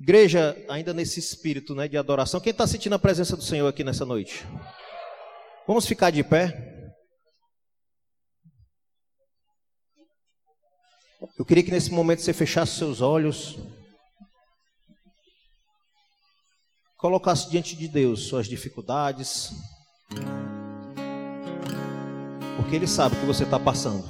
[0.00, 3.84] Igreja, ainda nesse espírito né, de adoração, quem está sentindo a presença do Senhor aqui
[3.84, 4.46] nessa noite?
[5.66, 6.94] Vamos ficar de pé.
[11.38, 13.58] Eu queria que nesse momento você fechasse seus olhos,
[16.96, 19.52] colocasse diante de Deus suas dificuldades,
[22.56, 24.06] porque Ele sabe o que você está passando.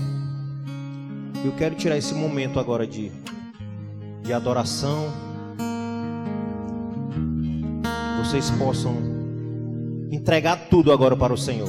[1.44, 3.10] Eu quero tirar esse momento agora de,
[4.22, 5.29] de adoração
[8.30, 8.94] vocês possam
[10.12, 11.68] entregar tudo agora para o Senhor.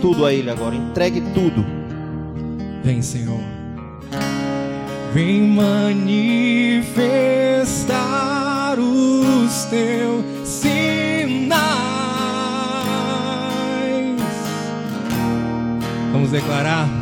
[0.00, 0.74] Tudo a Ele agora.
[0.74, 1.64] Entregue tudo.
[2.82, 3.40] Vem, Senhor.
[5.12, 6.38] Vem manifestar
[8.78, 11.60] os teus sinais.
[16.12, 16.99] Vamos declarar.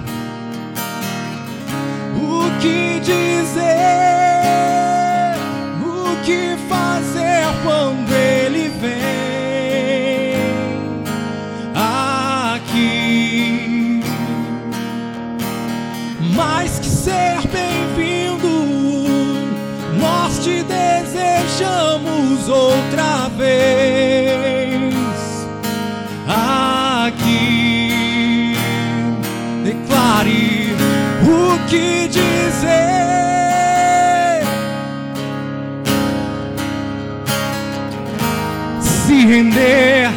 [39.59, 40.11] Render.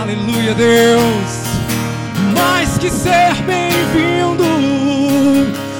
[0.00, 1.46] Aleluia, Deus
[2.34, 4.44] mais que ser bem-vindo,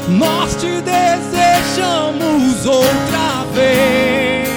[0.09, 4.49] nós te desejamos outra vez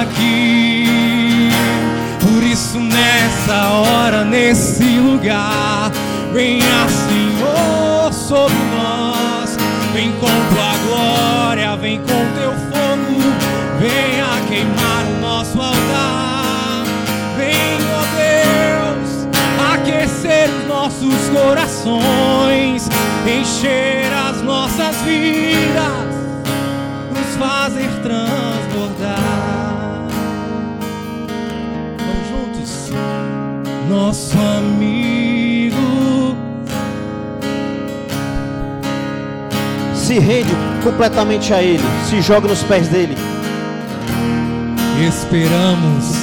[0.00, 0.86] aqui.
[2.20, 5.90] Por isso, nessa hora, nesse lugar,
[6.32, 9.56] venha, Senhor, sobre nós.
[9.92, 12.47] Vem com tua glória, vem com teu
[21.00, 22.88] nossos corações,
[23.26, 26.14] encher as nossas vidas,
[27.14, 29.18] nos fazer transbordar.
[31.98, 32.90] Vamos juntos,
[33.88, 35.76] nosso amigo.
[39.94, 40.50] Se rende
[40.82, 43.14] completamente a Ele, se joga nos pés dele.
[45.06, 46.17] Esperamos esperamos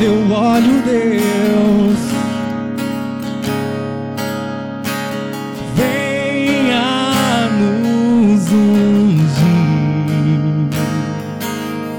[0.00, 1.98] teu olho, Deus.
[5.76, 9.20] Venha nos ungir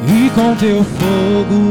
[0.07, 1.61] e com teu fogo.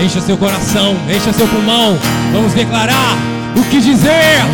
[0.00, 1.98] Encha seu coração, encha seu pulmão.
[2.32, 3.35] Vamos declarar
[3.70, 4.44] que dizer.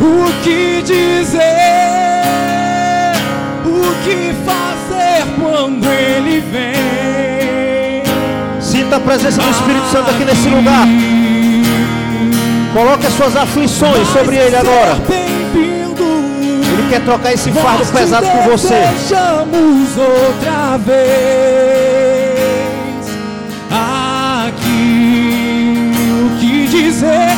[0.00, 1.42] O que dizer?
[3.64, 8.02] O que fazer quando ele vem?
[8.60, 10.86] Sinta a presença do Espírito Santo aqui nesse lugar.
[12.72, 14.96] Coloque as suas aflições sobre ele agora.
[15.08, 18.74] Ele quer trocar esse fardo pesado com você.
[18.74, 21.66] Desejamos outra vez.
[26.96, 27.35] dizer o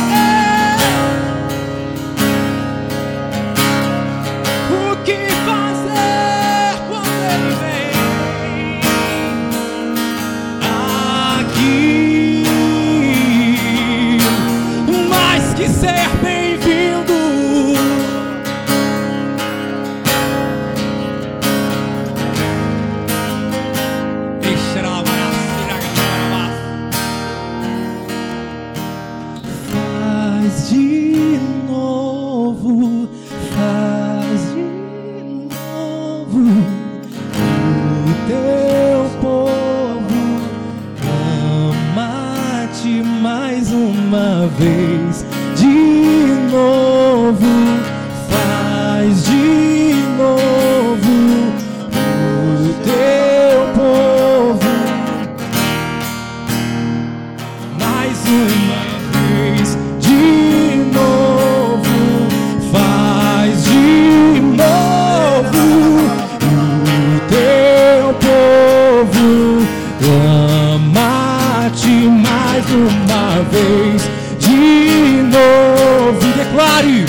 [73.51, 74.01] vez
[74.39, 76.19] de novo.
[76.21, 77.05] E declare: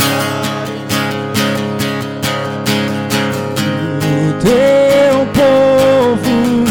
[4.05, 6.65] O teu povo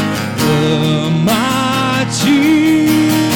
[1.18, 3.32] ama ti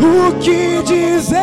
[0.00, 1.40] O que dizer?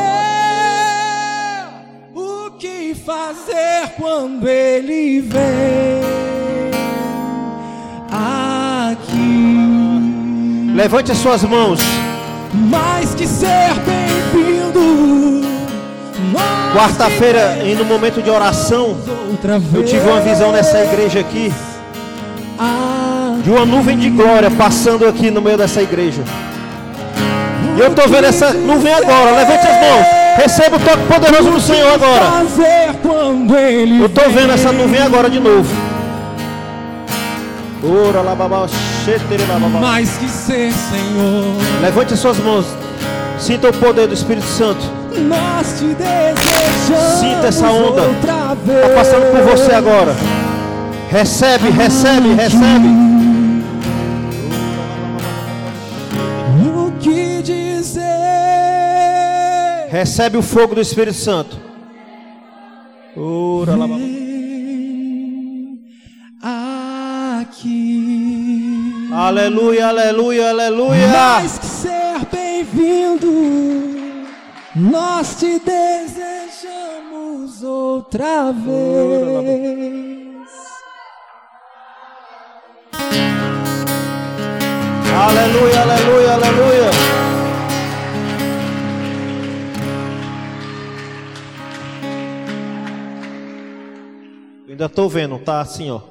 [2.13, 6.07] O que fazer quando ele vem?
[8.91, 10.71] aqui?
[10.75, 11.79] Levante as suas mãos.
[12.53, 13.66] Mais que ser.
[16.77, 18.95] Quarta-feira, no momento de oração,
[19.73, 21.51] eu tive uma visão nessa igreja aqui
[23.43, 26.21] de uma nuvem de glória passando aqui no meio dessa igreja.
[27.75, 29.31] E eu estou vendo essa nuvem agora.
[29.31, 30.05] Levante as mãos.
[30.37, 32.25] Receba o toque poderoso do Senhor agora.
[33.99, 35.73] Eu estou vendo essa nuvem agora de novo.
[38.07, 38.67] Ora lá, babá,
[39.79, 41.55] Mais que ser, Senhor.
[41.81, 42.67] Levante as suas mãos.
[43.39, 44.96] Sinta o poder do Espírito Santo.
[45.21, 47.19] Nós te desejamos.
[47.19, 48.03] Sinta essa onda.
[48.03, 50.15] Está passando por você agora.
[51.09, 52.87] Recebe, recebe, recebe.
[56.75, 58.03] O que dizer?
[59.89, 61.57] Recebe o fogo do Espírito Santo.
[63.15, 63.73] Ora,
[67.39, 69.09] aqui.
[69.11, 71.07] Aleluia, aleluia, aleluia.
[71.07, 73.76] Mais que ser bem-vindo,
[74.77, 80.37] nós te desejamos outra vez.
[85.15, 86.91] Aleluia, aleluia, aleluia.
[94.67, 96.01] Eu ainda estou vendo, tá assim, ó.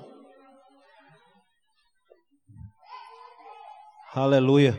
[4.13, 4.77] Aleluia.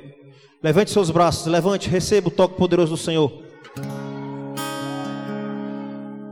[0.61, 3.46] Levante seus braços, levante, receba o toque poderoso do Senhor.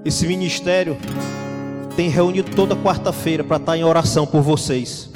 [0.06, 0.96] Esse ministério
[1.96, 5.10] tem reunido toda quarta-feira para estar em oração por vocês.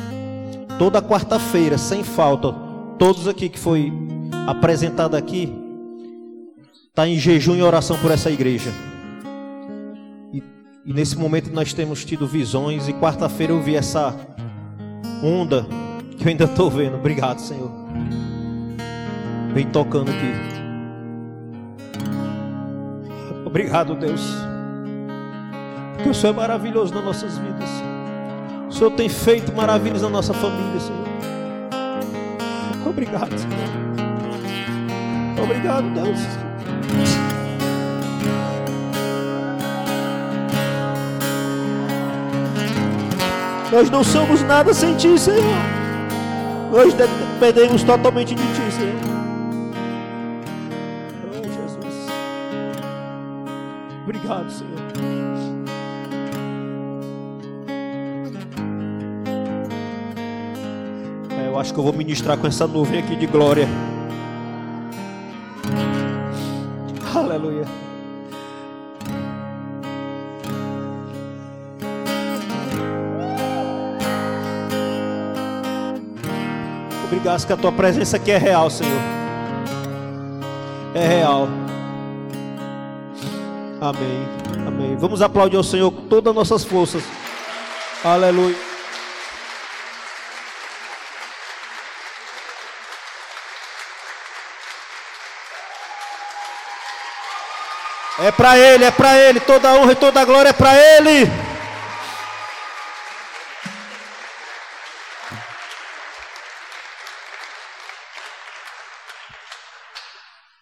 [0.79, 2.51] Toda quarta-feira, sem falta,
[2.97, 3.93] todos aqui que foi
[4.47, 5.53] apresentado aqui,
[6.87, 8.71] está em jejum e oração por essa igreja.
[10.33, 10.41] E,
[10.83, 14.15] e nesse momento nós temos tido visões e quarta-feira eu vi essa
[15.23, 15.67] onda
[16.17, 16.95] que eu ainda estou vendo.
[16.95, 17.69] Obrigado, Senhor.
[19.53, 20.33] Vem tocando aqui.
[23.45, 24.48] Obrigado, Deus.
[25.99, 27.69] Porque o Senhor é maravilhoso nas nossas vidas.
[28.69, 31.05] O Senhor tem feito maravilhas na nossa família, Senhor.
[32.87, 33.59] Obrigado, Senhor.
[35.43, 36.19] Obrigado, Deus.
[43.69, 45.41] Nós não somos nada sem Ti, Senhor.
[46.71, 48.95] Nós dependemos totalmente de Ti, Senhor.
[51.29, 52.07] Oh, Jesus.
[54.05, 54.88] Obrigado, Senhor.
[61.59, 63.67] Acho que eu vou ministrar com essa nuvem aqui de glória.
[67.13, 67.65] Aleluia.
[77.05, 79.01] Obrigado que a tua presença aqui é real, Senhor.
[80.93, 81.47] É real.
[83.81, 84.27] Amém.
[84.65, 84.95] Amém.
[84.95, 87.03] Vamos aplaudir ao Senhor com todas as nossas forças.
[88.03, 88.68] Aleluia.
[98.21, 99.39] É para Ele, é para Ele.
[99.39, 101.25] Toda honra e toda glória é para Ele.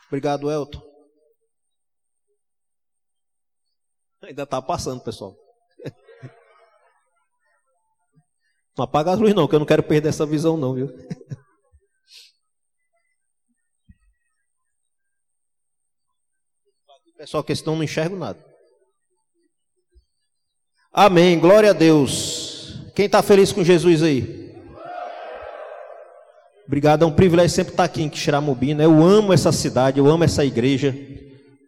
[0.08, 0.82] Obrigado, Elton.
[4.24, 5.36] Ainda está passando, pessoal.
[8.78, 10.88] Não apaga as luzes não, que eu não quero perder essa visão não, viu?
[17.18, 18.38] Pessoal, que senão não enxergo nada.
[20.94, 22.92] Amém, glória a Deus.
[22.96, 24.56] Quem está feliz com Jesus aí?
[26.68, 28.84] Obrigado, é um privilégio sempre estar aqui em Xeramobina.
[28.84, 30.92] Eu amo essa cidade, eu amo essa igreja.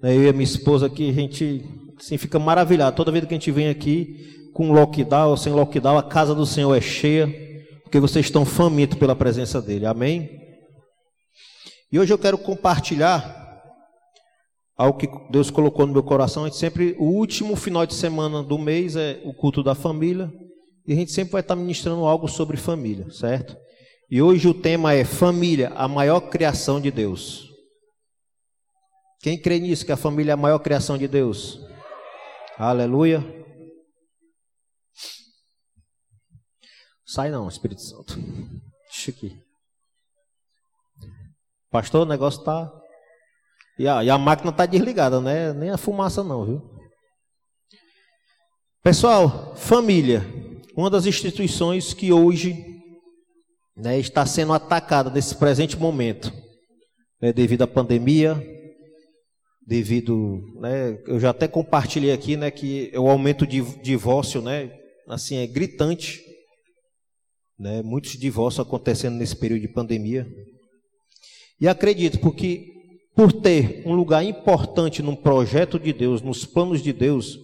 [0.02, 1.64] Né, eu e a minha esposa aqui, a gente
[1.98, 2.96] assim, fica maravilhado.
[2.96, 6.46] Toda vez que a gente vem aqui, com lockdown ou sem lockdown, a casa do
[6.46, 7.28] Senhor é cheia,
[7.82, 9.86] porque vocês estão famintos pela presença dEle.
[9.86, 10.30] Amém?
[11.92, 13.49] E hoje eu quero compartilhar
[14.80, 16.46] algo que Deus colocou no meu coração.
[16.46, 20.32] A gente sempre, o último final de semana do mês é o culto da família.
[20.88, 23.58] E a gente sempre vai estar ministrando algo sobre família, certo?
[24.10, 27.50] E hoje o tema é família, a maior criação de Deus.
[29.22, 31.60] Quem crê nisso, que a família é a maior criação de Deus?
[32.58, 33.22] Aleluia.
[37.06, 38.16] Sai não, Espírito Santo.
[38.90, 39.38] Deixa aqui.
[41.70, 42.80] Pastor, o negócio está.
[43.80, 45.54] E a, e a máquina está desligada, né?
[45.54, 46.62] Nem a fumaça não, viu?
[48.84, 50.22] Pessoal, família,
[50.76, 52.82] uma das instituições que hoje
[53.78, 56.34] né, está sendo atacada nesse presente momento,
[57.22, 58.36] né, devido à pandemia,
[59.66, 65.38] devido, né, eu já até compartilhei aqui, né, que o aumento de divórcio, né, assim
[65.38, 66.22] é gritante,
[67.58, 70.28] né, muitos divórcios acontecendo nesse período de pandemia.
[71.62, 72.79] E acredito porque
[73.20, 77.38] por ter um lugar importante num projeto de Deus, nos planos de Deus,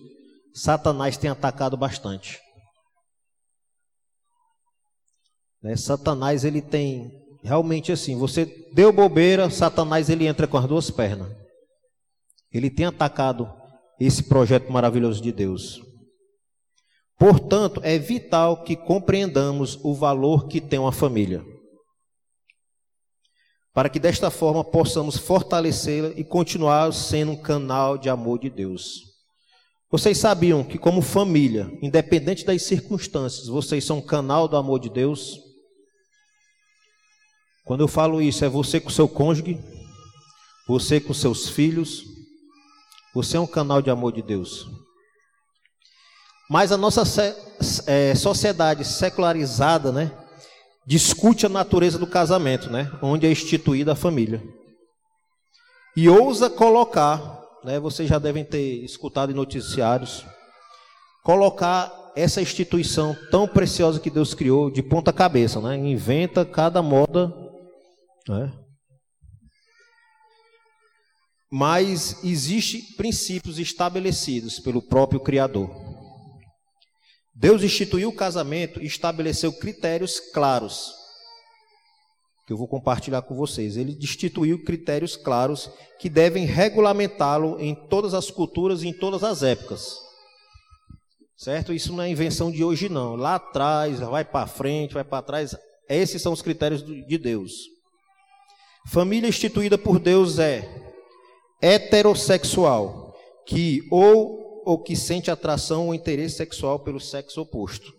[0.54, 2.40] Satanás tem atacado bastante.
[5.62, 5.76] Né?
[5.76, 7.12] Satanás ele tem
[7.44, 11.36] realmente assim, você deu bobeira, Satanás ele entra com as duas pernas.
[12.54, 13.52] Ele tem atacado
[14.00, 15.82] esse projeto maravilhoso de Deus.
[17.20, 21.44] Portanto, é vital que compreendamos o valor que tem uma família.
[23.76, 29.02] Para que desta forma possamos fortalecê-la e continuar sendo um canal de amor de Deus.
[29.92, 34.90] Vocês sabiam que, como família, independente das circunstâncias, vocês são um canal do amor de
[34.90, 35.42] Deus?
[37.66, 39.62] Quando eu falo isso, é você com seu cônjuge,
[40.66, 42.06] você com seus filhos,
[43.14, 44.70] você é um canal de amor de Deus.
[46.50, 47.04] Mas a nossa
[47.88, 50.25] é, sociedade secularizada, né,
[50.86, 54.44] discute a natureza do casamento, né, onde é instituída a família.
[55.98, 60.26] E ousa colocar, né, vocês já devem ter escutado em noticiários,
[61.24, 67.34] colocar essa instituição tão preciosa que Deus criou de ponta cabeça, né, inventa cada moda,
[68.28, 68.54] né,
[71.52, 75.85] mas existem princípios estabelecidos pelo próprio Criador.
[77.36, 80.94] Deus instituiu o casamento e estabeleceu critérios claros,
[82.48, 83.76] que eu vou compartilhar com vocês.
[83.76, 89.44] Ele instituiu critérios claros que devem regulamentá-lo em todas as culturas e em todas as
[89.44, 89.98] épocas.
[91.36, 91.74] Certo?
[91.74, 93.18] Isso não é invenção de hoje, não.
[93.18, 95.54] Lá atrás, vai para frente, vai para trás.
[95.90, 97.52] Esses são os critérios de Deus.
[98.88, 100.94] Família instituída por Deus é
[101.62, 103.14] heterossexual,
[103.46, 107.94] que ou ou que sente atração ou interesse sexual pelo sexo oposto.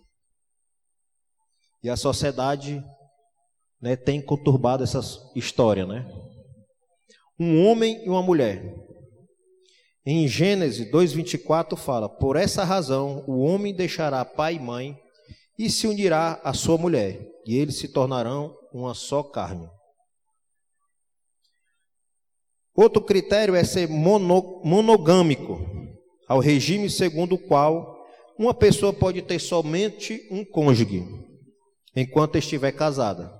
[1.81, 2.83] E a sociedade
[3.81, 4.99] né, tem conturbado essa
[5.35, 6.05] história, né?
[7.39, 8.75] Um homem e uma mulher.
[10.05, 14.97] Em Gênesis 2:24 fala: "Por essa razão o homem deixará pai e mãe
[15.57, 19.69] e se unirá à sua mulher, e eles se tornarão uma só carne."
[22.75, 25.59] Outro critério é ser mono, monogâmico,
[26.27, 27.97] ao regime segundo o qual
[28.37, 31.03] uma pessoa pode ter somente um cônjuge,
[31.95, 33.31] enquanto estiver casada.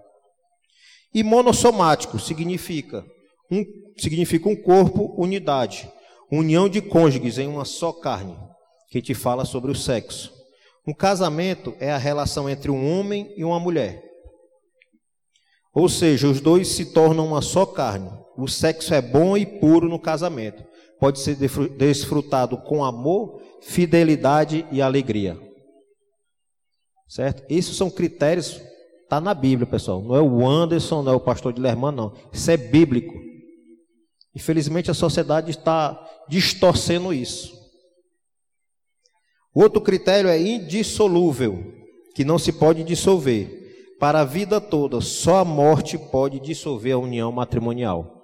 [1.13, 3.05] E monossomático significa
[3.51, 3.63] um,
[3.97, 5.89] significa um corpo, unidade,
[6.31, 8.35] união de cônjuges em uma só carne,
[8.89, 10.33] que te fala sobre o sexo.
[10.85, 14.03] Um casamento é a relação entre um homem e uma mulher.
[15.73, 18.09] Ou seja, os dois se tornam uma só carne.
[18.37, 20.63] O sexo é bom e puro no casamento.
[20.99, 21.35] Pode ser
[21.77, 25.39] desfrutado com amor, fidelidade e alegria.
[27.07, 27.43] Certo?
[27.49, 28.59] Esses são critérios,
[29.03, 30.01] está na Bíblia, pessoal.
[30.01, 32.13] Não é o Anderson, não é o pastor de Lerman, não.
[32.33, 33.13] Isso é bíblico.
[34.35, 37.55] Infelizmente a sociedade está distorcendo isso.
[39.53, 41.73] Outro critério é indissolúvel,
[42.13, 43.95] que não se pode dissolver.
[43.99, 48.16] Para a vida toda, só a morte pode dissolver a união matrimonial.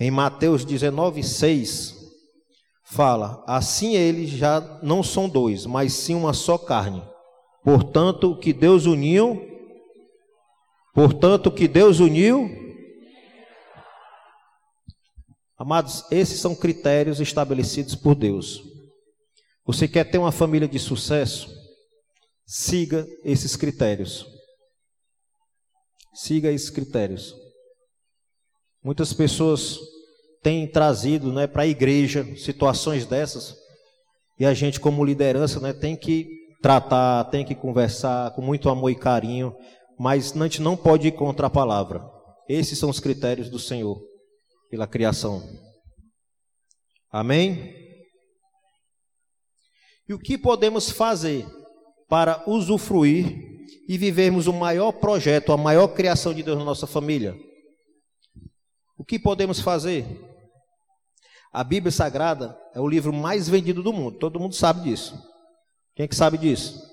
[0.00, 1.96] Em Mateus 19, 6,
[2.84, 7.02] fala: Assim eles já não são dois, mas sim uma só carne.
[7.64, 9.42] Portanto, o que Deus uniu,
[10.94, 12.48] portanto, o que Deus uniu.
[15.56, 18.62] Amados, esses são critérios estabelecidos por Deus.
[19.66, 21.52] Você quer ter uma família de sucesso?
[22.46, 24.24] Siga esses critérios.
[26.14, 27.34] Siga esses critérios.
[28.82, 29.78] Muitas pessoas
[30.42, 33.56] têm trazido né, para a igreja situações dessas,
[34.38, 36.28] e a gente, como liderança, né, tem que
[36.62, 39.54] tratar, tem que conversar com muito amor e carinho,
[39.98, 42.02] mas a gente não pode ir contra a palavra.
[42.48, 44.00] Esses são os critérios do Senhor
[44.70, 45.42] pela criação.
[47.10, 47.74] Amém?
[50.08, 51.46] E o que podemos fazer
[52.08, 53.58] para usufruir
[53.88, 57.36] e vivermos o maior projeto, a maior criação de Deus na nossa família?
[58.98, 60.04] O que podemos fazer?
[61.52, 65.16] A Bíblia Sagrada é o livro mais vendido do mundo, todo mundo sabe disso.
[65.94, 66.86] Quem é que sabe disso?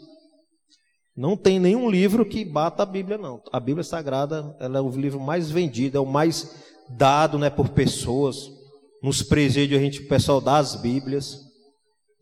[1.16, 3.42] Não tem nenhum livro que bata a Bíblia, não.
[3.52, 8.50] A Bíblia Sagrada é o livro mais vendido, é o mais dado né, por pessoas.
[9.02, 11.40] Nos presídios a gente, o pessoal dá as Bíblias,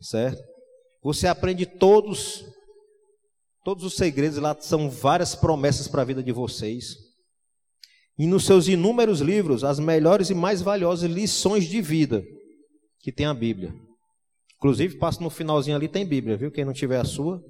[0.00, 0.42] certo?
[1.02, 2.44] Você aprende todos
[3.64, 7.03] todos os segredos lá são várias promessas para a vida de vocês.
[8.18, 12.24] E nos seus inúmeros livros, as melhores e mais valiosas lições de vida
[13.00, 13.74] que tem a Bíblia.
[14.56, 16.50] Inclusive, passa no finalzinho ali tem Bíblia, viu?
[16.50, 17.42] Quem não tiver a sua,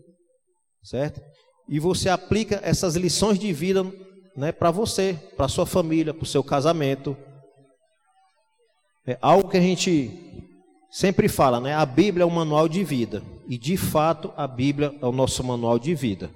[0.83, 1.21] certo?
[1.69, 3.85] E você aplica essas lições de vida,
[4.37, 7.17] né, para você, para sua família, para o seu casamento.
[9.07, 10.11] É algo que a gente
[10.91, 11.75] sempre fala, né?
[11.75, 13.23] A Bíblia é um manual de vida.
[13.47, 16.31] E de fato, a Bíblia é o nosso manual de vida.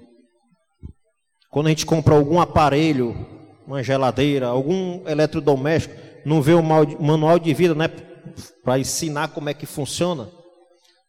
[1.49, 3.38] Quando a gente compra algum aparelho,
[3.69, 5.95] uma geladeira, algum eletrodoméstico,
[6.25, 7.87] não vê o manual de vida, né?
[8.63, 10.27] Para ensinar como é que funciona.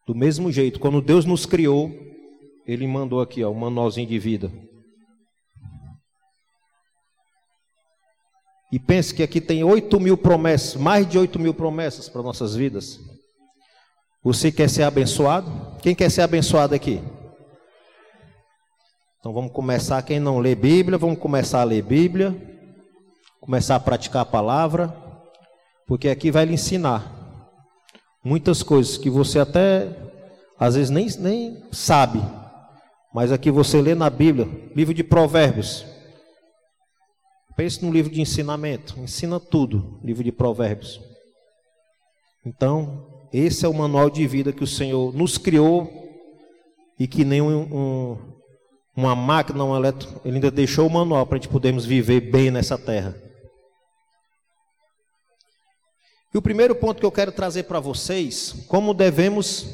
[0.06, 1.90] Do mesmo jeito, quando Deus nos criou,
[2.66, 4.52] Ele mandou aqui, ó, um manualzinho de vida.
[8.70, 12.54] E pense que aqui tem 8 mil promessas, mais de 8 mil promessas para nossas
[12.54, 13.00] vidas.
[14.22, 15.78] Você quer ser abençoado?
[15.80, 17.00] Quem quer ser abençoado aqui?
[19.20, 20.00] Então vamos começar.
[20.02, 22.34] Quem não lê Bíblia, vamos começar a ler Bíblia,
[23.38, 24.88] começar a praticar a palavra,
[25.86, 27.20] porque aqui vai lhe ensinar
[28.24, 29.94] muitas coisas que você até
[30.58, 32.18] às vezes nem, nem sabe,
[33.12, 35.84] mas aqui você lê na Bíblia, livro de Provérbios.
[37.54, 40.98] Pense no livro de ensinamento, ensina tudo, livro de Provérbios.
[42.44, 45.90] Então, esse é o manual de vida que o Senhor nos criou
[46.98, 48.39] e que nem um, um,
[49.00, 52.50] uma máquina, um eletro, ele ainda deixou o manual para a gente podermos viver bem
[52.50, 53.14] nessa terra.
[56.32, 59.66] E o primeiro ponto que eu quero trazer para vocês, como devemos,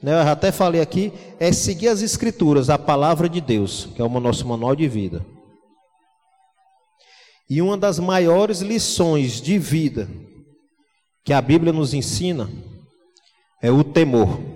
[0.00, 4.04] né, eu até falei aqui, é seguir as Escrituras, a palavra de Deus, que é
[4.04, 5.26] o nosso manual de vida.
[7.48, 10.08] E uma das maiores lições de vida
[11.24, 12.50] que a Bíblia nos ensina
[13.60, 14.53] é o temor.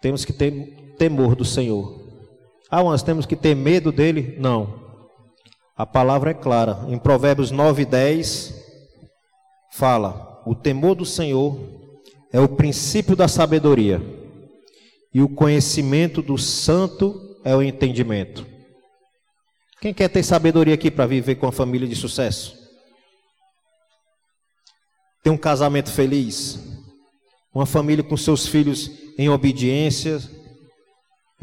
[0.00, 2.00] Temos que ter temor do Senhor.
[2.70, 4.36] Ah, nós temos que ter medo dele?
[4.38, 4.86] Não.
[5.76, 6.84] A palavra é clara.
[6.88, 8.54] Em Provérbios 9 e 10,
[9.72, 11.58] fala: O temor do Senhor
[12.32, 14.00] é o princípio da sabedoria,
[15.12, 18.46] e o conhecimento do santo é o entendimento.
[19.80, 22.66] Quem quer ter sabedoria aqui para viver com a família de sucesso?
[25.26, 26.75] ter um casamento feliz,
[27.56, 30.20] uma família com seus filhos em obediência,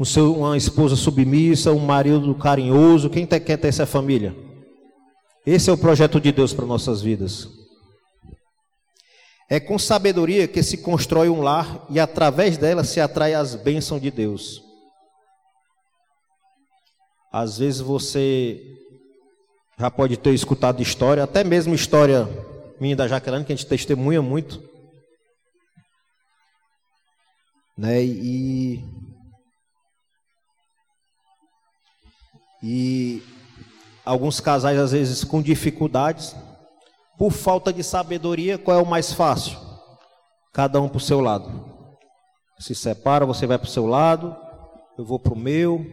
[0.04, 3.10] seu, uma esposa submissa, um marido carinhoso.
[3.10, 4.32] Quem quer ter essa família?
[5.44, 7.48] Esse é o projeto de Deus para nossas vidas.
[9.50, 14.00] É com sabedoria que se constrói um lar e através dela se atrai as bênçãos
[14.00, 14.62] de Deus.
[17.32, 18.62] Às vezes você
[19.76, 22.28] já pode ter escutado história, até mesmo história
[22.80, 24.73] minha da Jaqueline, que a gente testemunha muito.
[27.76, 28.04] Né?
[28.04, 28.84] E,
[32.62, 33.22] e
[34.04, 36.36] alguns casais, às vezes, com dificuldades,
[37.18, 39.58] por falta de sabedoria, qual é o mais fácil?
[40.52, 41.96] Cada um para o seu lado.
[42.58, 44.36] Se separa, você vai para o seu lado,
[44.96, 45.84] eu vou para o meu.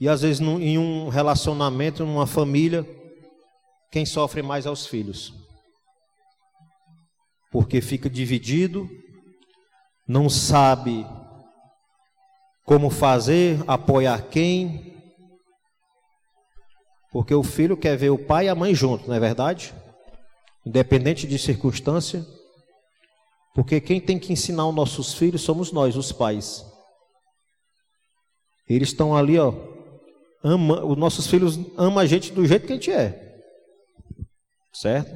[0.00, 2.84] E às vezes, em um relacionamento, numa família,
[3.90, 5.42] quem sofre mais é os filhos
[7.52, 8.88] porque fica dividido,
[10.12, 11.06] não sabe
[12.66, 14.94] como fazer, apoiar quem.
[17.10, 19.74] Porque o filho quer ver o pai e a mãe juntos, não é verdade?
[20.66, 22.26] Independente de circunstância.
[23.54, 26.64] Porque quem tem que ensinar os nossos filhos somos nós, os pais.
[28.68, 29.54] Eles estão ali, ó.
[30.44, 33.40] Ama, os nossos filhos amam a gente do jeito que a gente é.
[34.74, 35.10] Certo?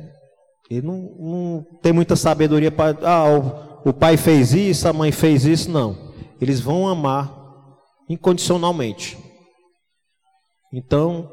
[0.71, 2.99] Ele não, não tem muita sabedoria para.
[3.03, 6.13] Ah, o, pai fez isso, a mãe fez isso, não.
[6.41, 7.33] Eles vão amar
[8.09, 9.17] incondicionalmente.
[10.73, 11.31] Então,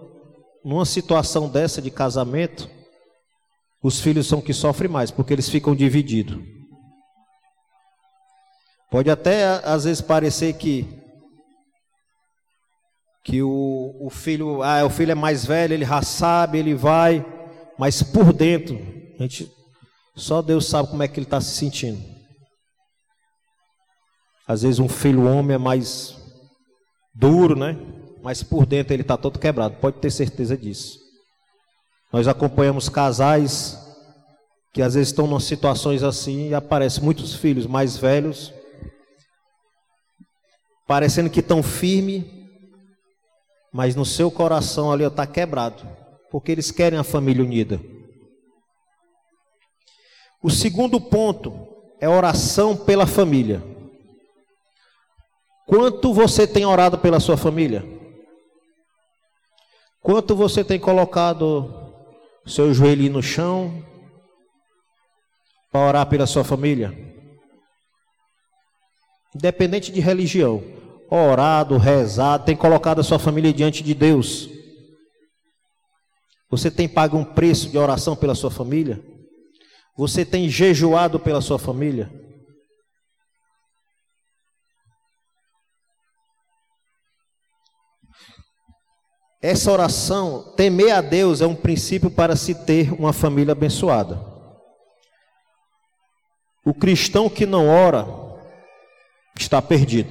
[0.63, 2.69] numa situação dessa de casamento,
[3.81, 6.37] os filhos são que sofrem mais, porque eles ficam divididos.
[8.89, 10.87] Pode até às vezes parecer que
[13.25, 17.25] que o, o filho, ah, o filho é mais velho, ele já sabe, ele vai,
[17.79, 18.75] mas por dentro
[19.17, 19.49] a gente,
[20.15, 22.12] só Deus sabe como é que ele está se sentindo.
[24.47, 26.15] Às vezes um filho homem é mais
[27.13, 27.77] duro, né?
[28.21, 29.75] Mas por dentro ele está todo quebrado.
[29.75, 30.99] Pode ter certeza disso.
[32.11, 33.79] Nós acompanhamos casais
[34.73, 38.51] que às vezes estão em situações assim e aparecem muitos filhos mais velhos,
[40.87, 42.25] parecendo que estão firmes,
[43.71, 45.87] mas no seu coração ali está quebrado,
[46.31, 47.79] porque eles querem a família unida.
[50.41, 51.53] O segundo ponto
[52.01, 53.72] é oração pela família.
[55.65, 57.83] Quanto você tem orado pela sua família?
[60.01, 61.93] Quanto você tem colocado
[62.45, 63.81] seu joelho no chão
[65.71, 66.93] para orar pela sua família?
[69.33, 70.61] Independente de religião,
[71.09, 74.49] orado, rezado, tem colocado a sua família diante de Deus.
[76.49, 79.01] Você tem pago um preço de oração pela sua família?
[79.97, 82.11] Você tem jejuado pela sua família?
[89.43, 94.17] Essa oração, temer a Deus, é um princípio para se ter uma família abençoada.
[96.65, 98.07] O cristão que não ora
[99.37, 100.09] está perdido.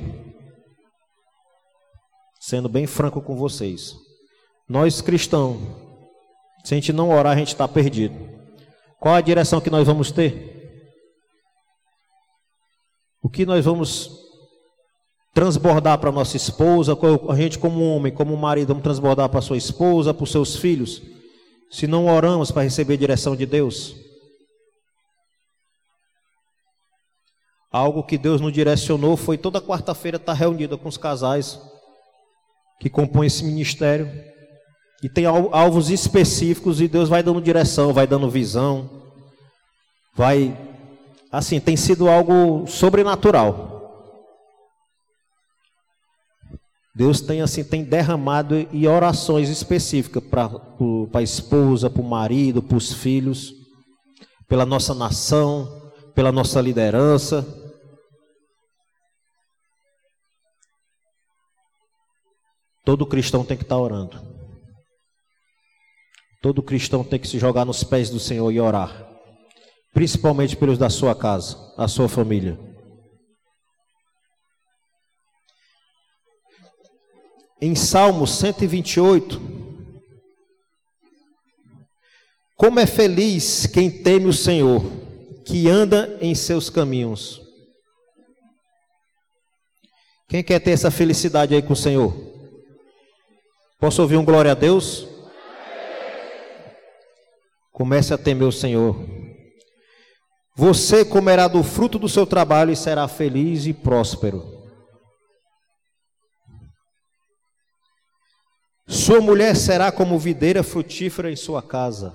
[2.38, 3.96] Sendo bem franco com vocês.
[4.68, 5.56] Nós cristãos,
[6.62, 8.14] se a gente não orar, a gente está perdido.
[9.00, 10.92] Qual a direção que nós vamos ter?
[13.22, 14.21] O que nós vamos
[15.34, 16.96] transbordar para nossa esposa,
[17.28, 21.02] a gente como homem, como marido, vamos transbordar para sua esposa, para os seus filhos,
[21.70, 23.96] se não oramos para receber direção de Deus?
[27.72, 31.58] Algo que Deus nos direcionou foi toda quarta-feira estar reunida com os casais
[32.78, 34.10] que compõem esse ministério.
[35.02, 38.88] E tem alvos específicos e Deus vai dando direção, vai dando visão,
[40.14, 40.56] vai
[41.30, 43.81] assim, tem sido algo sobrenatural.
[46.94, 50.50] Deus tem assim tem derramado e orações específicas para
[51.14, 53.54] a esposa, para o marido, para os filhos,
[54.46, 57.46] pela nossa nação, pela nossa liderança.
[62.84, 64.20] Todo cristão tem que estar orando.
[66.42, 69.08] Todo cristão tem que se jogar nos pés do Senhor e orar,
[69.94, 72.71] principalmente pelos da sua casa, a sua família.
[77.62, 79.40] Em Salmo 128,
[82.56, 84.82] como é feliz quem teme o Senhor,
[85.46, 87.40] que anda em seus caminhos.
[90.28, 92.12] Quem quer ter essa felicidade aí com o Senhor?
[93.78, 95.06] Posso ouvir um glória a Deus?
[97.70, 98.96] Comece a temer o Senhor.
[100.56, 104.61] Você comerá do fruto do seu trabalho e será feliz e próspero.
[108.92, 112.12] Sua mulher será como videira frutífera em sua casa,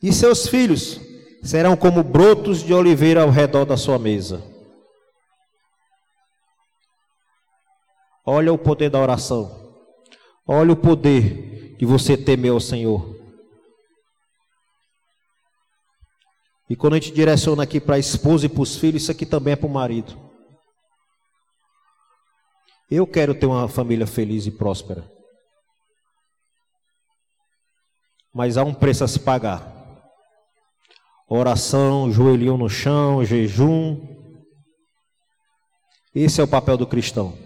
[0.00, 1.00] e seus filhos
[1.42, 4.40] serão como brotos de oliveira ao redor da sua mesa.
[8.24, 9.74] Olha o poder da oração.
[10.46, 13.18] Olha o poder de você temer ao Senhor.
[16.68, 19.26] E quando a gente direciona aqui para a esposa e para os filhos, isso aqui
[19.26, 20.29] também é para o marido.
[22.90, 25.08] Eu quero ter uma família feliz e próspera.
[28.34, 29.76] Mas há um preço a se pagar.
[31.28, 34.18] Oração, joelhinho no chão, jejum.
[36.12, 37.38] Esse é o papel do cristão.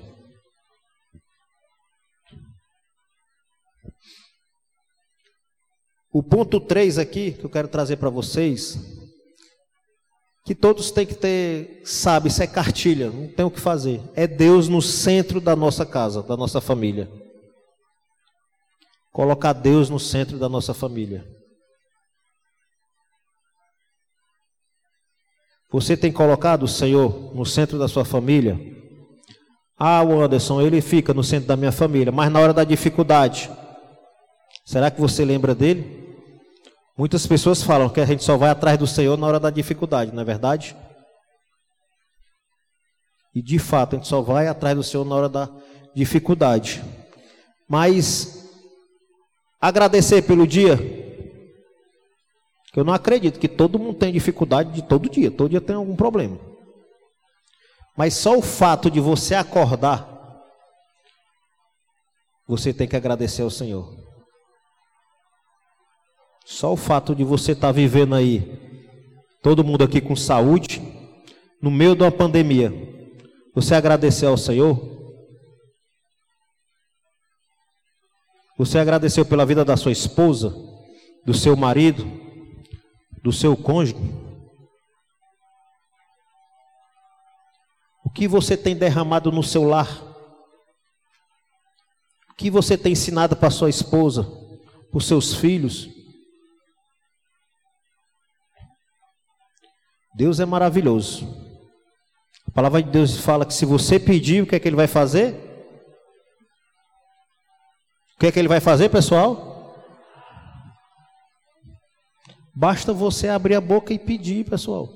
[6.10, 9.03] O ponto 3 aqui que eu quero trazer para vocês
[10.44, 14.02] que todos têm que ter, sabe, isso é cartilha, não tem o que fazer.
[14.14, 17.10] É Deus no centro da nossa casa, da nossa família.
[19.10, 21.26] Colocar Deus no centro da nossa família.
[25.70, 28.60] Você tem colocado o Senhor no centro da sua família?
[29.78, 33.50] Ah, o Anderson, ele fica no centro da minha família, mas na hora da dificuldade,
[34.64, 36.03] será que você lembra dele?
[36.96, 40.12] Muitas pessoas falam que a gente só vai atrás do Senhor na hora da dificuldade,
[40.12, 40.76] não é verdade?
[43.34, 45.50] E de fato, a gente só vai atrás do Senhor na hora da
[45.92, 46.84] dificuldade.
[47.68, 48.48] Mas
[49.60, 50.76] agradecer pelo dia,
[52.72, 55.74] que eu não acredito que todo mundo tem dificuldade de todo dia, todo dia tem
[55.74, 56.38] algum problema.
[57.96, 60.08] Mas só o fato de você acordar,
[62.46, 64.03] você tem que agradecer ao Senhor.
[66.44, 68.60] Só o fato de você estar tá vivendo aí,
[69.42, 70.82] todo mundo aqui com saúde,
[71.60, 72.70] no meio de uma pandemia,
[73.54, 74.92] você agradecer ao Senhor?
[78.58, 80.54] Você agradeceu pela vida da sua esposa,
[81.24, 82.04] do seu marido,
[83.22, 83.96] do seu cônjuge?
[88.04, 90.02] O que você tem derramado no seu lar?
[92.30, 94.24] O que você tem ensinado para sua esposa,
[94.90, 95.93] para os seus filhos?
[100.14, 101.26] Deus é maravilhoso.
[102.46, 104.86] A palavra de Deus fala que se você pedir, o que é que ele vai
[104.86, 105.34] fazer?
[108.14, 109.52] O que é que ele vai fazer, pessoal?
[112.54, 114.88] Basta você abrir a boca e pedir, pessoal.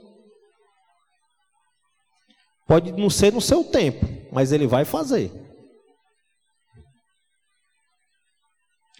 [2.68, 5.32] Pode não ser no seu tempo, mas ele vai fazer.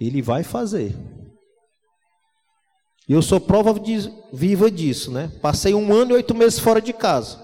[0.01, 0.97] Ele vai fazer.
[3.09, 5.33] E eu sou prova de, viva disso, né?
[5.41, 7.43] Passei um ano e oito meses fora de casa.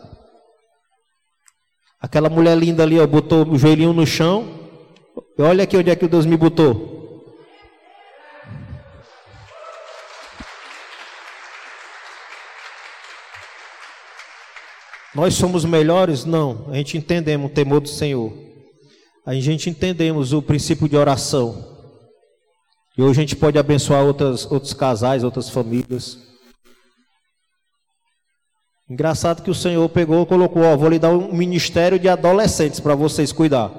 [1.98, 4.61] Aquela mulher linda ali, ó, botou o joelhinho no chão.
[5.38, 6.92] Olha aqui onde é que Deus me botou.
[15.14, 16.27] Nós somos melhores?
[16.27, 16.66] Não.
[16.70, 18.35] A gente entendemos o temor do Senhor.
[19.24, 21.74] A gente entendemos o princípio de oração.
[22.96, 26.18] E hoje a gente pode abençoar outras, outros casais, outras famílias.
[28.88, 32.78] Engraçado que o Senhor pegou e colocou, ó, vou lhe dar um ministério de adolescentes
[32.78, 33.72] para vocês cuidar.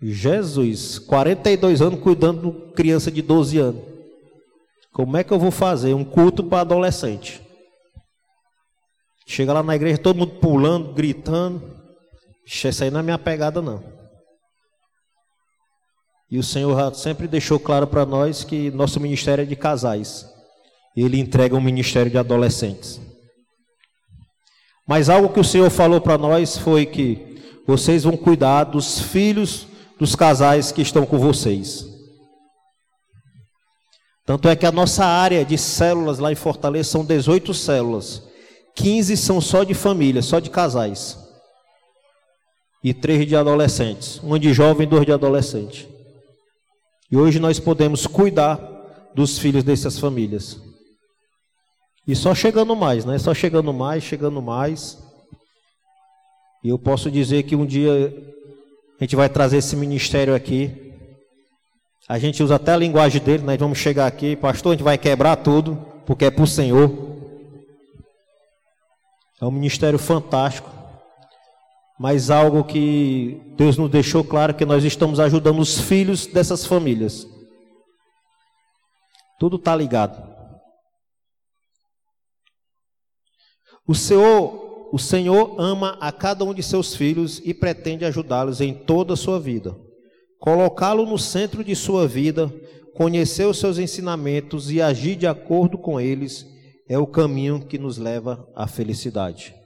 [0.00, 3.82] Jesus, 42 anos cuidando de criança de 12 anos.
[4.92, 7.42] Como é que eu vou fazer um culto para adolescente?
[9.26, 11.62] Chega lá na igreja, todo mundo pulando, gritando.
[12.46, 13.99] Isso aí não é minha pegada, não.
[16.30, 20.26] E o Senhor sempre deixou claro para nós que nosso ministério é de casais.
[20.96, 23.00] Ele entrega um ministério de adolescentes.
[24.86, 29.66] Mas algo que o Senhor falou para nós foi que vocês vão cuidar dos filhos
[29.98, 31.84] dos casais que estão com vocês.
[34.24, 38.22] Tanto é que a nossa área de células lá em Fortaleza são 18 células.
[38.76, 41.18] 15 são só de família, só de casais.
[42.82, 44.20] E três de adolescentes.
[44.22, 45.88] Um de jovem e dois de adolescente.
[47.10, 48.58] E hoje nós podemos cuidar
[49.14, 50.60] dos filhos dessas famílias.
[52.06, 53.18] E só chegando mais, né?
[53.18, 54.98] Só chegando mais, chegando mais.
[56.62, 58.12] E eu posso dizer que um dia
[59.00, 60.92] a gente vai trazer esse ministério aqui.
[62.08, 63.56] A gente usa até a linguagem dele, nós né?
[63.56, 66.90] vamos chegar aqui, pastor, a gente vai quebrar tudo, porque é para o Senhor.
[69.40, 70.68] É um ministério fantástico,
[72.02, 77.28] mas algo que Deus nos deixou claro que nós estamos ajudando os filhos dessas famílias.
[79.38, 80.18] Tudo está ligado.
[83.86, 88.72] O Senhor, o Senhor ama a cada um de seus filhos e pretende ajudá-los em
[88.72, 89.76] toda a sua vida.
[90.38, 92.50] Colocá-lo no centro de sua vida,
[92.94, 96.46] conhecer os seus ensinamentos e agir de acordo com eles
[96.88, 99.59] é o caminho que nos leva à felicidade.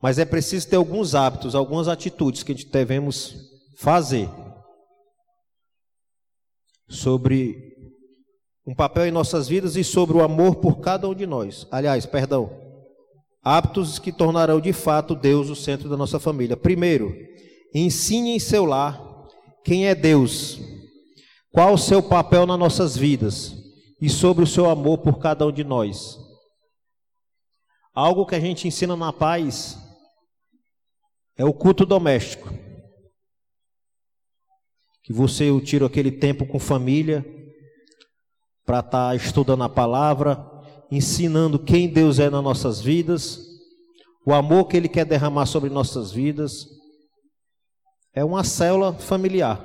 [0.00, 3.34] Mas é preciso ter alguns hábitos, algumas atitudes que a gente devemos
[3.78, 4.28] fazer
[6.88, 7.76] sobre
[8.66, 11.66] um papel em nossas vidas e sobre o amor por cada um de nós.
[11.70, 12.50] Aliás, perdão,
[13.42, 16.56] hábitos que tornarão de fato Deus o centro da nossa família.
[16.56, 17.12] Primeiro,
[17.74, 19.02] ensine em seu lar
[19.64, 20.60] quem é Deus,
[21.50, 23.54] qual o seu papel nas nossas vidas
[24.00, 26.16] e sobre o seu amor por cada um de nós.
[27.92, 29.76] Algo que a gente ensina na paz
[31.38, 32.52] é o culto doméstico.
[35.04, 37.24] Que você tira aquele tempo com família
[38.66, 40.44] para estar tá estudando a palavra,
[40.90, 43.38] ensinando quem Deus é nas nossas vidas,
[44.26, 46.66] o amor que Ele quer derramar sobre nossas vidas.
[48.12, 49.64] É uma célula familiar.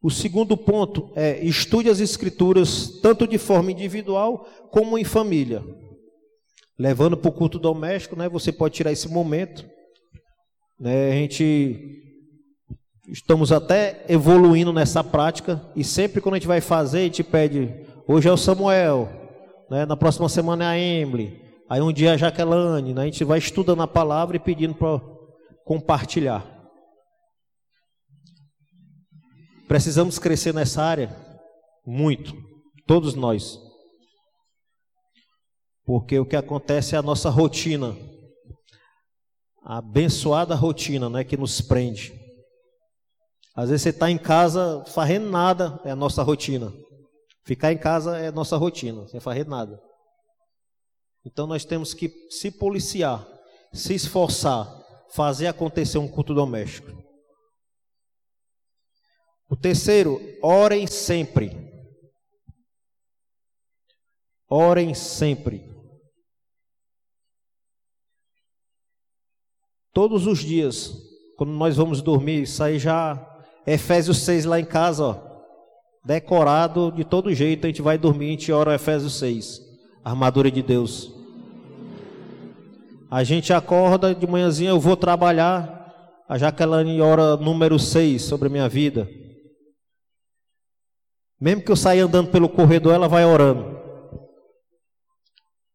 [0.00, 5.62] O segundo ponto é estude as escrituras tanto de forma individual como em família.
[6.78, 9.68] Levando para o culto doméstico, né, você pode tirar esse momento.
[10.78, 12.04] Né, a gente
[13.08, 17.74] estamos até evoluindo nessa prática e sempre quando a gente vai fazer, a gente pede,
[18.06, 19.08] hoje é o Samuel,
[19.70, 23.04] né, na próxima semana é a Emily, aí um dia é a Jaqueline, né, a
[23.06, 25.00] gente vai estudando a palavra e pedindo para
[25.64, 26.46] compartilhar.
[29.66, 31.16] Precisamos crescer nessa área
[31.86, 32.34] muito,
[32.86, 33.67] todos nós.
[35.88, 37.96] Porque o que acontece é a nossa rotina,
[39.64, 42.12] a abençoada rotina, né, que nos prende.
[43.56, 46.70] Às vezes você está em casa fazendo nada, é a nossa rotina.
[47.42, 49.80] Ficar em casa é a nossa rotina, sem fazer nada.
[51.24, 53.26] Então nós temos que se policiar,
[53.72, 54.70] se esforçar,
[55.14, 56.92] fazer acontecer um culto doméstico.
[59.48, 61.50] O terceiro, orem sempre.
[64.50, 65.67] Orem sempre.
[69.98, 70.96] Todos os dias,
[71.36, 73.20] quando nós vamos dormir, isso aí já
[73.66, 75.16] Efésios 6 lá em casa, ó.
[76.04, 79.60] decorado de todo jeito, a gente vai dormir, a gente ora Efésios 6,
[80.04, 81.12] armadura de Deus.
[83.10, 88.52] A gente acorda de manhãzinha, eu vou trabalhar, a Jaqueline ora número 6 sobre a
[88.52, 89.10] minha vida.
[91.40, 93.76] Mesmo que eu saia andando pelo corredor, ela vai orando.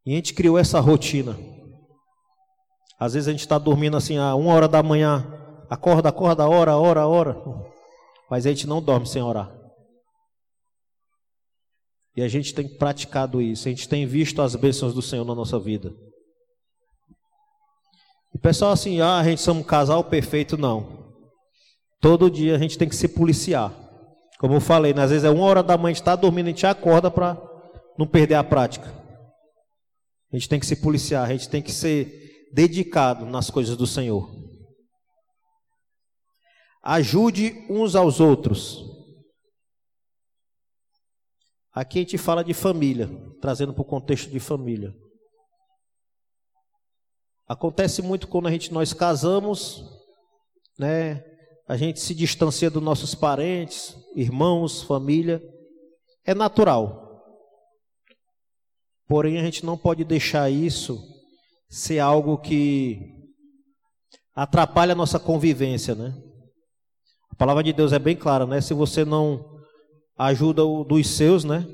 [0.05, 1.37] E a gente criou essa rotina.
[3.03, 5.27] Às vezes a gente está dormindo assim, a uma hora da manhã,
[5.69, 7.35] acorda, acorda, ora, ora, ora.
[8.31, 9.53] Mas a gente não dorme sem orar.
[12.15, 15.35] E a gente tem praticado isso, a gente tem visto as bênçãos do Senhor na
[15.35, 15.93] nossa vida.
[18.33, 21.13] O pessoal assim, ah, a gente somos um casal perfeito, não.
[21.99, 23.73] Todo dia a gente tem que se policiar.
[24.39, 25.03] Como eu falei, né?
[25.03, 27.37] às vezes é uma hora da manhã, a gente está dormindo, a gente acorda para
[27.99, 28.87] não perder a prática.
[30.31, 32.22] A gente tem que se policiar, a gente tem que ser
[32.53, 34.31] dedicado nas coisas do Senhor.
[36.83, 38.83] Ajude uns aos outros.
[41.73, 43.09] Aqui a gente fala de família,
[43.41, 44.93] trazendo para o contexto de família.
[47.47, 49.83] Acontece muito quando a gente nós casamos,
[50.77, 51.23] né?
[51.67, 55.41] A gente se distancia dos nossos parentes, irmãos, família.
[56.23, 57.01] É natural.
[59.07, 61.12] Porém, a gente não pode deixar isso
[61.73, 62.99] ser algo que
[64.35, 66.15] atrapalha a nossa convivência, né?
[67.31, 68.61] A palavra de Deus é bem clara, né?
[68.61, 69.59] Se você não
[70.15, 71.67] ajuda o dos seus, né?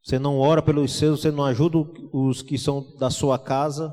[0.00, 1.78] Você não ora pelos seus, você não ajuda
[2.12, 3.92] os que são da sua casa.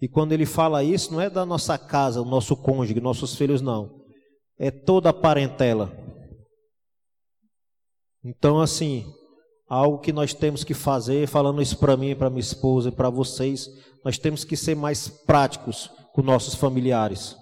[0.00, 3.60] E quando ele fala isso, não é da nossa casa, o nosso cônjuge, nossos filhos,
[3.60, 4.02] não.
[4.58, 5.92] É toda a parentela.
[8.24, 9.12] Então, assim,
[9.70, 13.08] algo que nós temos que fazer, falando isso para mim, para minha esposa e para
[13.08, 13.68] vocês,
[14.04, 17.36] nós temos que ser mais práticos com nossos familiares,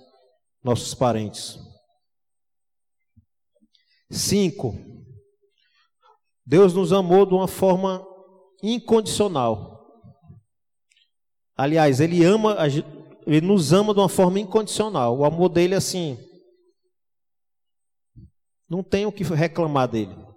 [0.63, 1.59] nossos parentes.
[4.11, 4.77] Cinco,
[6.45, 8.07] Deus nos amou de uma forma
[8.63, 9.87] incondicional.
[11.57, 12.57] Aliás, Ele ama,
[13.27, 15.17] Ele nos ama de uma forma incondicional.
[15.17, 16.19] O amor dele, assim,
[18.69, 20.28] não tem o que reclamar dele.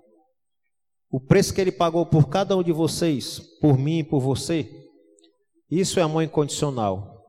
[1.11, 4.69] O preço que Ele pagou por cada um de vocês, por mim e por você,
[5.69, 7.21] isso é amor incondicional.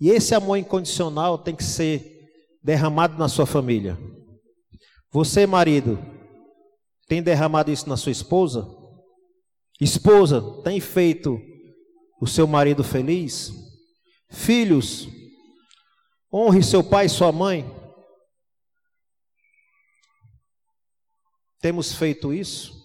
[0.00, 2.30] E esse amor incondicional tem que ser
[2.62, 3.98] derramado na sua família.
[5.10, 5.98] Você, marido,
[7.08, 8.68] tem derramado isso na sua esposa?
[9.80, 11.40] Esposa, tem feito
[12.20, 13.52] o seu marido feliz?
[14.30, 15.08] Filhos,
[16.32, 17.64] honre seu pai e sua mãe.
[21.60, 22.75] Temos feito isso?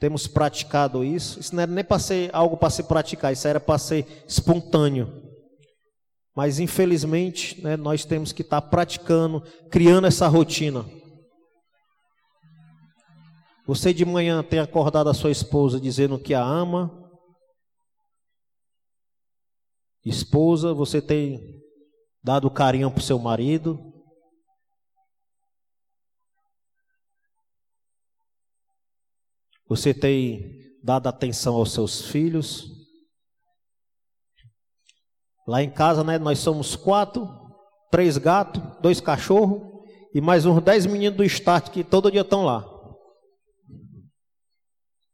[0.00, 1.38] Temos praticado isso?
[1.38, 5.22] Isso não era nem para ser algo para se praticar, isso era para ser espontâneo.
[6.34, 10.86] Mas infelizmente, né, nós temos que estar tá praticando, criando essa rotina.
[13.66, 16.90] Você de manhã tem acordado a sua esposa dizendo que a ama.
[20.02, 21.60] Esposa, você tem
[22.24, 23.89] dado carinho para o seu marido.
[29.70, 32.66] Você tem dado atenção aos seus filhos.
[35.46, 37.28] Lá em casa, né, nós somos quatro,
[37.88, 39.62] três gatos, dois cachorros
[40.12, 42.68] e mais uns dez meninos do start que todo dia estão lá.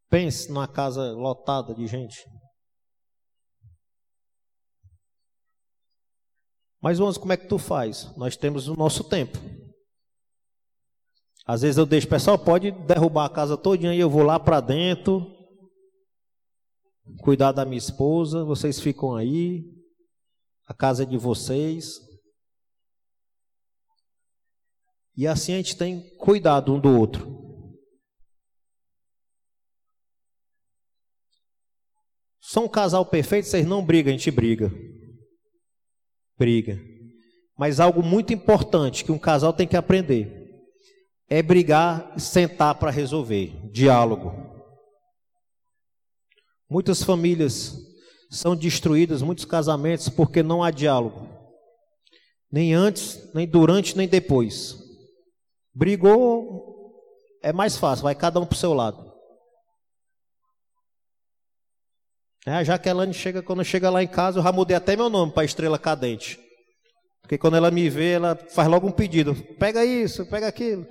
[0.09, 2.25] Pense numa casa lotada de gente.
[6.81, 8.17] Mas vamos, como é que tu faz?
[8.17, 9.37] Nós temos o nosso tempo.
[11.47, 14.61] Às vezes eu deixo, pessoal, pode derrubar a casa todinha e eu vou lá para
[14.61, 15.25] dentro,
[17.21, 19.65] cuidar da minha esposa, vocês ficam aí,
[20.67, 22.01] a casa é de vocês.
[25.17, 27.37] E assim a gente tem cuidado um do outro.
[32.41, 34.69] São um casal perfeito, vocês não brigam, a gente briga.
[36.37, 36.77] Briga.
[37.57, 40.36] Mas algo muito importante que um casal tem que aprender
[41.29, 43.53] é brigar e sentar para resolver.
[43.71, 44.35] Diálogo.
[46.69, 47.77] Muitas famílias
[48.31, 51.29] são destruídas muitos casamentos porque não há diálogo.
[52.51, 54.77] Nem antes, nem durante, nem depois.
[55.75, 57.03] Brigou,
[57.43, 59.07] é mais fácil, vai cada um para o seu lado.
[62.47, 65.33] É, a Jaqueline chega, quando chega lá em casa, eu já mudei até meu nome
[65.33, 66.39] para Estrela Cadente.
[67.21, 69.35] Porque quando ela me vê, ela faz logo um pedido.
[69.59, 70.87] Pega isso, pega aquilo.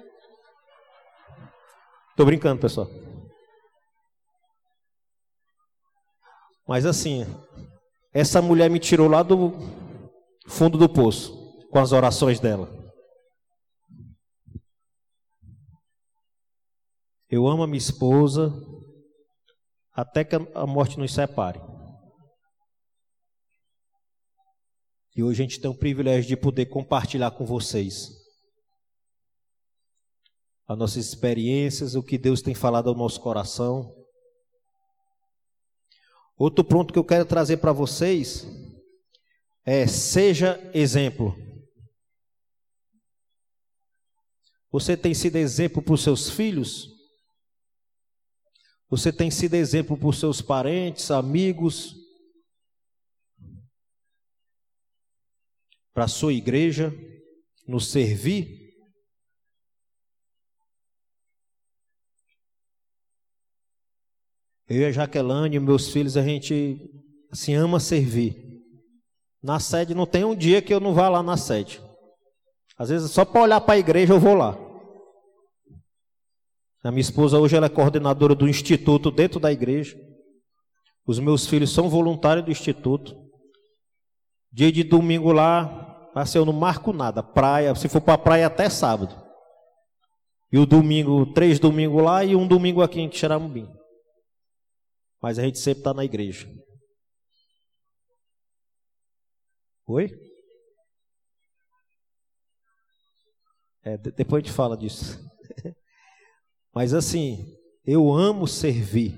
[2.16, 2.88] Tô brincando, pessoal.
[6.66, 7.26] Mas assim,
[8.14, 9.52] essa mulher me tirou lá do
[10.48, 11.36] fundo do poço
[11.70, 12.70] com as orações dela.
[17.30, 18.50] Eu amo a minha esposa
[19.92, 21.60] até que a morte nos separe.
[25.18, 28.25] E hoje a gente tem o privilégio de poder compartilhar com vocês
[30.68, 33.94] as nossas experiências, o que Deus tem falado ao nosso coração.
[36.38, 38.46] Outro ponto que eu quero trazer para vocês
[39.64, 41.36] é: seja exemplo.
[44.72, 46.94] Você tem sido exemplo para os seus filhos?
[48.90, 51.96] Você tem sido exemplo para os seus parentes, amigos,
[55.94, 56.94] para a sua igreja,
[57.66, 58.65] nos servir?
[64.68, 66.80] Eu e a Jaqueline, meus filhos, a gente
[67.32, 68.64] assim ama servir.
[69.42, 71.80] Na sede não tem um dia que eu não vá lá na sede.
[72.78, 74.58] Às vezes só para olhar para a igreja eu vou lá.
[76.84, 79.96] A minha esposa hoje ela é coordenadora do instituto dentro da igreja.
[81.06, 83.16] Os meus filhos são voluntários do instituto.
[84.52, 87.22] Dia de domingo lá, assim, eu não marco nada.
[87.22, 89.16] Praia, se for para a praia até sábado.
[90.52, 93.75] E o domingo, três domingos lá e um domingo aqui em Xeramubim
[95.26, 96.48] mas a gente sempre está na igreja.
[99.88, 100.12] Oi?
[103.82, 105.20] É, depois a gente fala disso.
[106.72, 109.18] Mas assim, eu amo servir.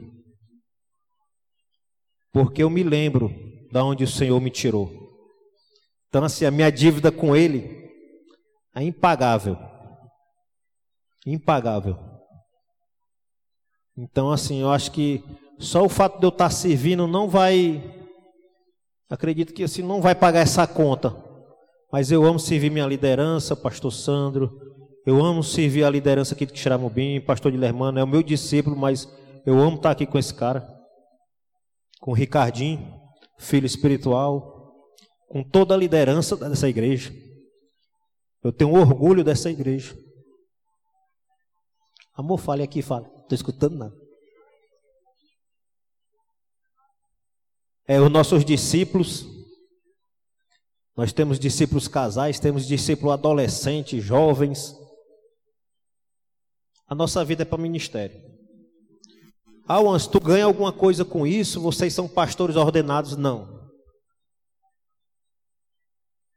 [2.32, 3.30] Porque eu me lembro
[3.70, 4.90] da onde o Senhor me tirou.
[6.08, 7.92] Então assim, a minha dívida com ele
[8.74, 9.58] é impagável.
[11.26, 11.98] Impagável.
[13.98, 15.22] Então assim, eu acho que
[15.60, 17.84] só o fato de eu estar servindo não vai.
[19.10, 21.16] Acredito que assim não vai pagar essa conta.
[21.92, 24.60] Mas eu amo servir minha liderança, pastor Sandro.
[25.06, 29.08] Eu amo servir a liderança aqui do Xeramubim, pastor Dilermano, é o meu discípulo, mas
[29.46, 30.68] eu amo estar aqui com esse cara.
[32.02, 32.94] Com o Ricardinho,
[33.40, 34.74] filho espiritual,
[35.30, 37.14] com toda a liderança dessa igreja.
[38.44, 39.98] Eu tenho orgulho dessa igreja.
[42.14, 43.06] Amor, fale aqui, fale.
[43.06, 44.07] Estou escutando nada.
[47.88, 49.26] É, os nossos discípulos.
[50.96, 54.76] Nós temos discípulos casais, temos discípulos adolescentes, jovens.
[56.88, 58.20] A nossa vida é para ministério.
[59.68, 61.62] Ah, Once, tu ganha alguma coisa com isso?
[61.62, 63.16] Vocês são pastores ordenados?
[63.16, 63.70] Não.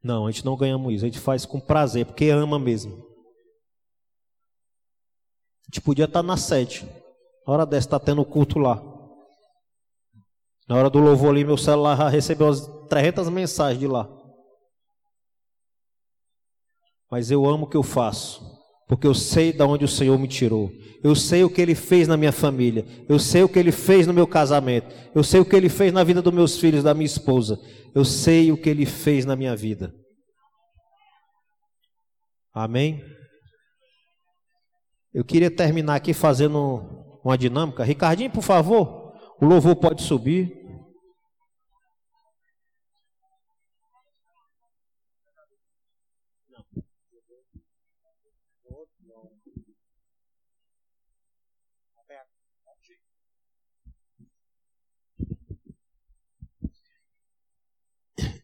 [0.03, 1.05] Não, a gente não ganhamos isso.
[1.05, 2.97] A gente faz com prazer, porque ama mesmo.
[5.63, 6.89] A gente podia estar na sede.
[7.47, 8.90] A hora dessa está tendo culto lá.
[10.71, 14.09] Na hora do louvor ali, meu celular recebeu umas 300 mensagens de lá.
[17.11, 18.41] Mas eu amo o que eu faço,
[18.87, 20.71] porque eu sei de onde o Senhor me tirou.
[21.03, 22.87] Eu sei o que Ele fez na minha família.
[23.09, 24.95] Eu sei o que Ele fez no meu casamento.
[25.13, 27.59] Eu sei o que Ele fez na vida dos meus filhos, da minha esposa.
[27.93, 29.93] Eu sei o que Ele fez na minha vida.
[32.55, 33.03] Amém?
[35.13, 37.83] Eu queria terminar aqui fazendo uma dinâmica.
[37.83, 40.60] Ricardinho, por favor, o louvor pode subir.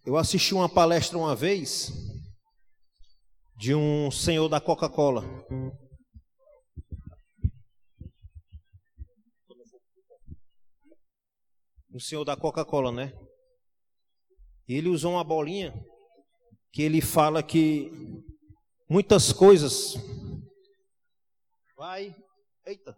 [0.07, 1.91] Eu assisti uma palestra uma vez
[3.57, 5.25] de um senhor da Coca-Cola.
[11.93, 13.13] Um senhor da Coca-Cola, né?
[14.69, 15.75] Ele usou uma bolinha
[16.73, 17.91] que ele fala que
[18.89, 19.95] muitas coisas
[21.77, 22.15] vai,
[22.65, 22.97] eita,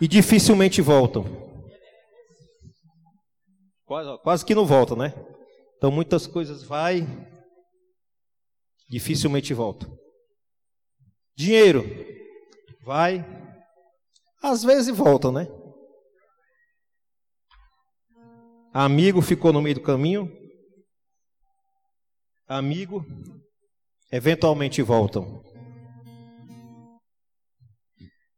[0.00, 1.26] e dificilmente voltam.
[3.84, 5.33] Quase, quase que não volta, né?
[5.76, 7.06] Então muitas coisas vai,
[8.88, 9.86] dificilmente volta.
[11.36, 11.84] Dinheiro
[12.82, 13.24] vai,
[14.42, 15.48] às vezes volta, né?
[18.72, 20.28] Amigo ficou no meio do caminho.
[22.46, 23.04] Amigo,
[24.10, 25.42] eventualmente voltam.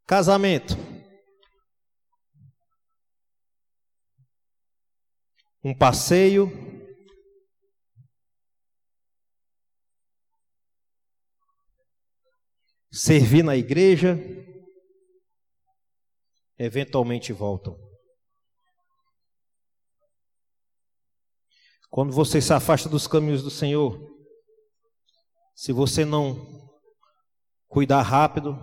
[0.07, 0.77] Casamento.
[5.65, 6.53] Um passeio,
[12.97, 14.19] servir na igreja,
[16.59, 17.77] eventualmente voltam.
[21.91, 24.01] Quando você se afasta dos caminhos do Senhor,
[25.55, 26.71] se você não
[27.69, 28.59] cuidar rápido,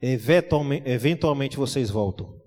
[0.00, 2.42] eventualmente, eventualmente vocês voltam.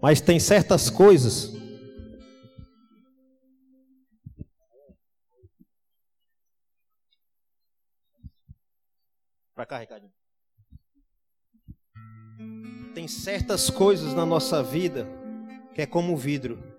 [0.00, 1.63] Mas tem certas coisas
[9.54, 10.12] para cá, Ricardinho.
[12.94, 15.06] Tem certas coisas na nossa vida
[15.74, 16.74] que é como vidro.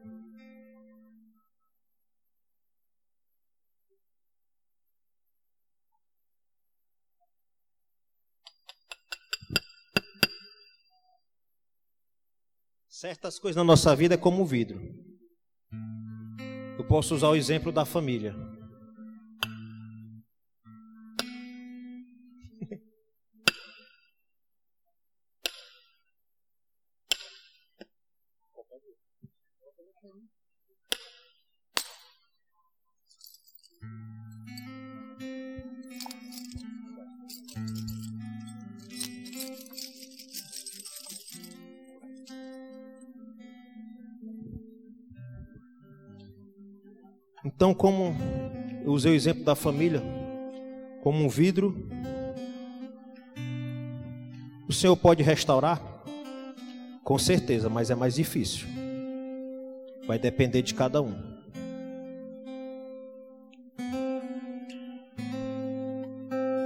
[12.90, 14.82] Certas coisas na nossa vida é como vidro.
[16.78, 18.34] Eu posso usar o exemplo da família.
[47.56, 48.14] Então, como
[48.84, 50.04] eu usei o exemplo da família,
[51.02, 51.88] como um vidro,
[54.68, 55.82] o Senhor pode restaurar?
[57.02, 58.68] Com certeza, mas é mais difícil.
[60.06, 61.16] Vai depender de cada um.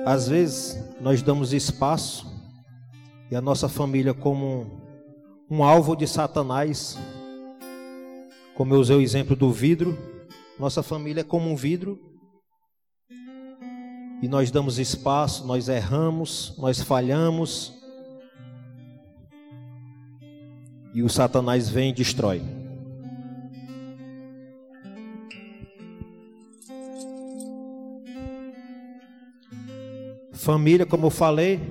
[0.06, 2.26] Às vezes, nós damos espaço
[3.30, 4.82] e a nossa família como
[5.48, 6.98] um, alvo de Satanás,
[8.56, 9.96] como eu usei o exemplo do vidro,
[10.60, 11.98] nossa família é como um vidro.
[14.22, 17.74] E nós damos espaço, nós erramos, nós falhamos.
[20.94, 22.42] E o Satanás vem e destrói.
[30.34, 31.62] Família, como eu falei,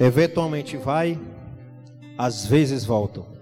[0.00, 1.20] eventualmente vai,
[2.18, 3.39] às vezes voltam.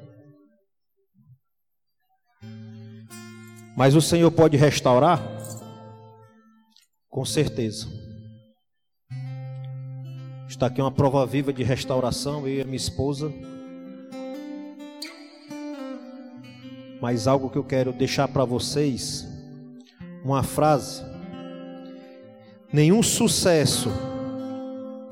[3.79, 5.23] Mas o Senhor pode restaurar?
[7.09, 7.87] Com certeza.
[10.49, 13.33] Está aqui uma prova viva de restauração, eu e a minha esposa.
[17.01, 19.29] Mas algo que eu quero deixar para vocês,
[20.25, 21.05] uma frase.
[22.73, 23.93] Nenhum sucesso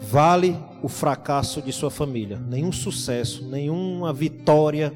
[0.01, 2.37] vale o fracasso de sua família.
[2.37, 4.93] Nenhum sucesso, nenhuma vitória,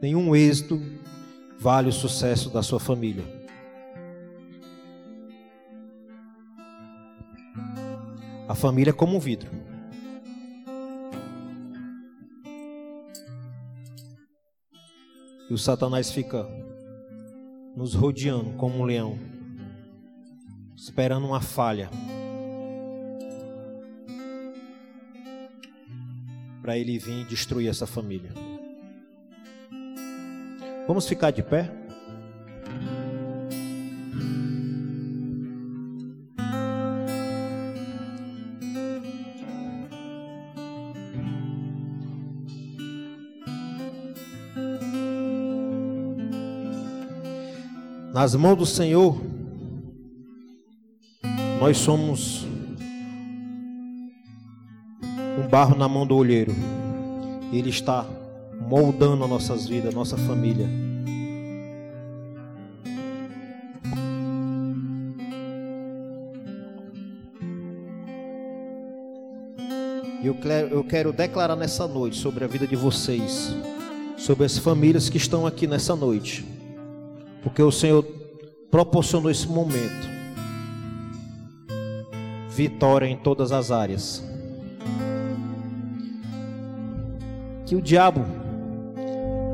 [0.00, 0.99] nenhum êxito
[1.60, 3.22] vale o sucesso da sua família.
[8.48, 9.50] A família é como um vidro.
[15.50, 16.48] E o Satanás fica
[17.76, 19.18] nos rodeando como um leão,
[20.74, 21.90] esperando uma falha.
[26.62, 28.49] Para ele vir destruir essa família.
[30.90, 31.70] Vamos ficar de pé?
[48.12, 49.16] Nas mãos do Senhor,
[51.60, 52.44] nós somos
[55.38, 56.52] um barro na mão do olheiro.
[57.52, 58.04] Ele está
[58.60, 60.79] moldando as nossas vidas, nossa família.
[70.30, 73.52] Eu quero, eu quero declarar nessa noite sobre a vida de vocês,
[74.16, 76.44] sobre as famílias que estão aqui nessa noite,
[77.42, 78.04] porque o Senhor
[78.70, 80.08] proporcionou esse momento
[82.48, 84.22] vitória em todas as áreas.
[87.66, 88.24] Que o diabo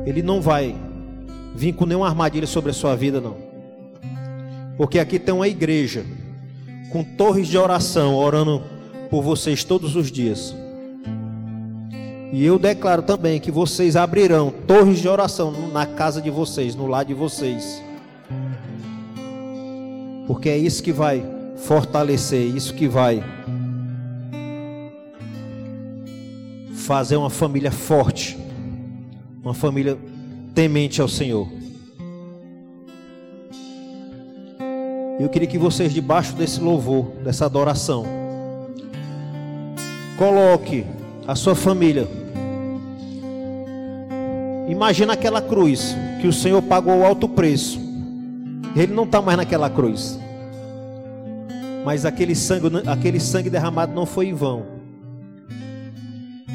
[0.05, 0.75] ele não vai
[1.55, 3.35] vir com nenhuma armadilha sobre a sua vida, não.
[4.77, 6.05] Porque aqui tem uma igreja
[6.91, 8.61] com torres de oração orando
[9.09, 10.55] por vocês todos os dias.
[12.31, 16.87] E eu declaro também que vocês abrirão torres de oração na casa de vocês, no
[16.87, 17.81] lar de vocês.
[20.27, 21.25] Porque é isso que vai
[21.55, 23.23] fortalecer, isso que vai
[26.73, 28.37] fazer uma família forte
[29.47, 29.97] uma família
[30.53, 31.47] temente ao Senhor.
[35.17, 38.05] Eu queria que vocês, debaixo desse louvor, dessa adoração,
[40.17, 40.85] coloque
[41.27, 42.07] a sua família.
[44.69, 47.79] Imagina aquela cruz que o Senhor pagou alto preço.
[48.75, 50.17] Ele não está mais naquela cruz.
[51.83, 54.65] Mas aquele sangue, aquele sangue derramado não foi em vão.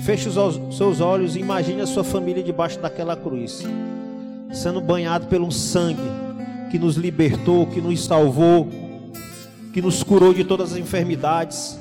[0.04, 3.62] Feche os seus olhos e imagine a sua família debaixo daquela cruz,
[4.52, 6.02] sendo banhado pelo sangue
[6.70, 8.68] que nos libertou, que nos salvou,
[9.72, 11.78] que nos curou de todas as enfermidades